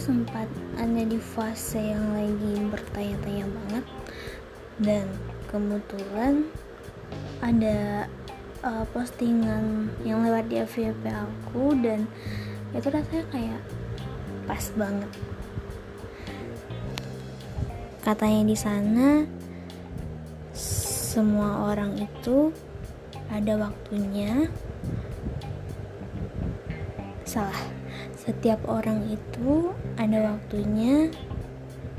[0.00, 0.48] sempat
[0.80, 3.84] ada di fase yang lagi bertanya-tanya banget.
[4.80, 5.06] Dan
[5.52, 6.48] kebetulan
[7.44, 8.08] ada
[8.64, 12.08] uh, postingan yang lewat di FYP aku dan
[12.72, 13.62] itu rasanya kayak
[14.48, 15.10] pas banget.
[18.02, 19.08] Katanya di sana
[21.12, 22.50] semua orang itu
[23.28, 24.48] ada waktunya.
[27.28, 27.81] Salah
[28.18, 31.10] setiap orang itu ada waktunya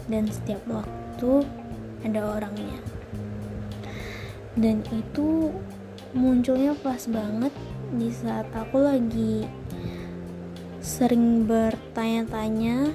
[0.07, 1.47] dan setiap waktu
[2.03, 2.79] ada orangnya.
[4.53, 5.49] Dan itu
[6.13, 7.53] munculnya pas banget
[7.93, 9.49] di saat aku lagi
[10.83, 12.91] sering bertanya-tanya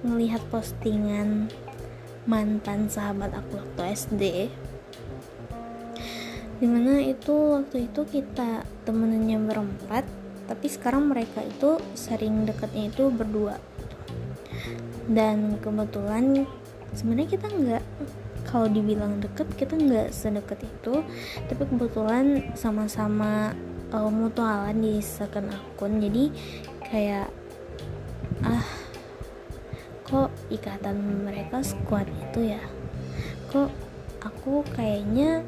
[0.00, 1.52] melihat postingan
[2.24, 4.24] mantan sahabat aku waktu SD
[6.60, 10.04] di mana itu waktu itu kita temenannya berempat
[10.50, 13.62] tapi sekarang mereka itu sering deketnya itu berdua.
[15.06, 16.42] Dan kebetulan
[16.90, 17.84] sebenarnya kita nggak
[18.50, 21.06] kalau dibilang deket kita nggak sedekat itu.
[21.46, 23.54] Tapi kebetulan sama-sama
[23.94, 26.02] uh, mutualan di second akun.
[26.02, 26.34] Jadi
[26.90, 27.30] kayak
[28.42, 28.66] ah
[30.02, 32.62] kok ikatan mereka sekuat itu ya?
[33.54, 33.70] Kok
[34.18, 35.46] aku kayaknya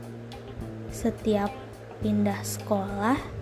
[0.95, 1.51] setiap
[1.99, 3.42] pindah sekolah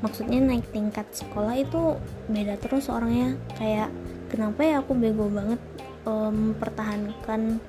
[0.00, 1.96] maksudnya naik tingkat sekolah itu
[2.28, 3.36] beda terus orangnya.
[3.56, 3.92] Kayak
[4.32, 5.60] kenapa ya aku bego banget
[6.04, 7.60] um, mempertahankan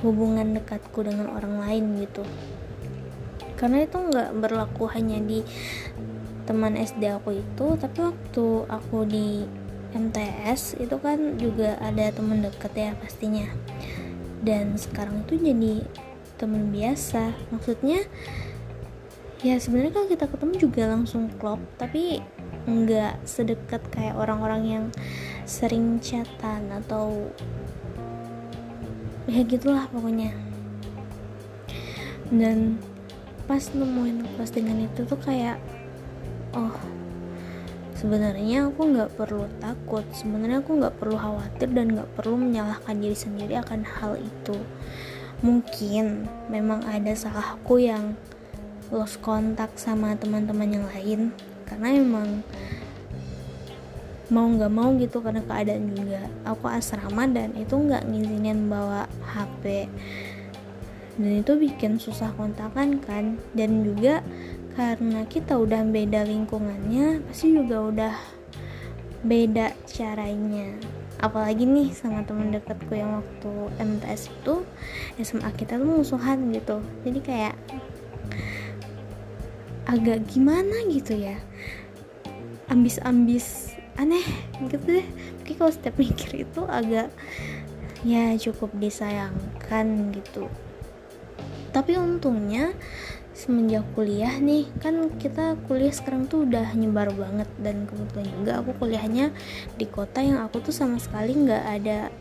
[0.00, 2.24] hubungan dekatku dengan orang lain gitu?
[3.58, 5.44] Karena itu nggak berlaku hanya di
[6.48, 9.46] teman SD aku itu tapi waktu aku di
[9.90, 13.50] MTS itu kan juga ada teman deket ya pastinya.
[14.40, 15.84] Dan sekarang itu jadi
[16.40, 17.36] teman biasa.
[17.52, 18.06] Maksudnya
[19.40, 22.20] ya sebenarnya kalau kita ketemu juga langsung klop tapi
[22.68, 24.84] nggak sedekat kayak orang-orang yang
[25.48, 27.32] sering chatan atau
[29.26, 30.34] ya gitulah pokoknya.
[32.30, 32.78] Dan
[33.48, 35.58] pas nemuin postingan itu tuh kayak
[36.54, 36.76] oh
[37.98, 40.04] sebenarnya aku nggak perlu takut.
[40.14, 44.56] Sebenarnya aku nggak perlu khawatir dan nggak perlu menyalahkan diri sendiri akan hal itu.
[45.40, 48.14] Mungkin memang ada salahku yang
[48.90, 51.20] lost kontak sama teman-teman yang lain.
[51.66, 52.42] Karena emang
[54.30, 59.90] mau nggak mau gitu karena keadaan juga aku asrama dan itu nggak ngizinin bawa HP
[61.20, 63.36] dan itu bikin susah kontakan kan.
[63.52, 64.24] Dan juga
[64.78, 68.14] karena kita udah beda lingkungannya pasti juga udah
[69.20, 70.72] beda caranya.
[71.20, 74.64] Apalagi nih sama temen dekatku yang waktu MTS itu
[75.20, 76.80] SMA kita tuh musuhan gitu.
[77.04, 77.54] Jadi kayak
[79.90, 81.34] agak gimana gitu ya.
[82.70, 84.22] Ambis-ambis aneh
[84.62, 85.06] gitu deh.
[85.42, 87.10] Tapi kalau setiap mikir itu agak
[88.06, 90.46] ya cukup disayangkan gitu.
[91.74, 92.70] Tapi untungnya
[93.34, 97.50] semenjak kuliah nih kan kita kuliah sekarang tuh udah nyebar banget.
[97.58, 99.34] Dan kebetulan juga aku kuliahnya
[99.74, 102.14] di kota yang aku tuh sama sekali nggak ada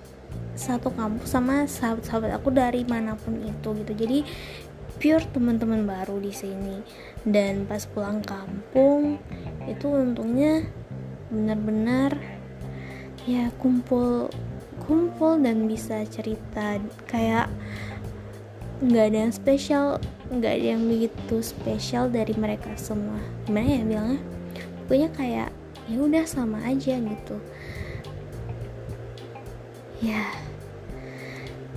[0.57, 3.94] satu kampus sama sahabat-sahabat aku dari mana pun itu gitu.
[3.94, 4.19] Jadi
[5.00, 6.84] pure teman-teman baru di sini.
[7.24, 9.18] Dan pas pulang kampung
[9.66, 10.68] itu untungnya
[11.32, 12.20] benar-benar
[13.24, 14.28] ya kumpul
[14.84, 16.78] kumpul dan bisa cerita.
[17.08, 17.48] Kayak
[18.80, 19.86] nggak ada yang spesial
[20.30, 23.18] nggak ada yang begitu spesial dari mereka semua.
[23.48, 24.22] Gimana ya bilangnya?
[24.86, 25.50] Pokoknya kayak
[25.90, 27.38] ya udah sama aja gitu.
[30.00, 30.49] Ya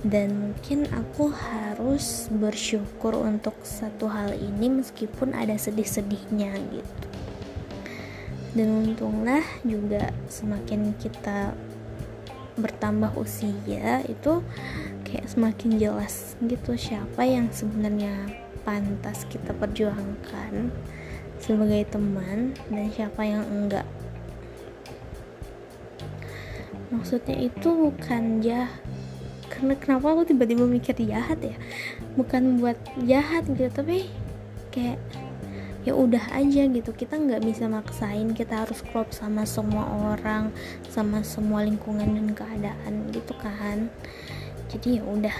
[0.03, 7.07] dan mungkin aku harus bersyukur untuk satu hal ini meskipun ada sedih-sedihnya gitu.
[8.53, 11.55] Dan untunglah juga semakin kita
[12.59, 14.45] bertambah usia itu
[15.07, 18.29] kayak semakin jelas gitu siapa yang sebenarnya
[18.61, 20.69] pantas kita perjuangkan
[21.41, 23.87] sebagai teman dan siapa yang enggak.
[26.93, 28.69] Maksudnya itu bukan ya
[29.63, 31.55] karena kenapa aku tiba-tiba mikir jahat ya?
[32.19, 32.75] Bukan buat
[33.07, 34.11] jahat gitu tapi
[34.75, 34.99] kayak
[35.87, 36.91] ya udah aja gitu.
[36.91, 40.51] Kita nggak bisa maksain kita harus klop sama semua orang
[40.91, 43.87] sama semua lingkungan dan keadaan gitu kan.
[44.67, 45.37] Jadi ya udah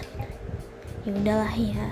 [1.04, 1.92] ya udahlah ya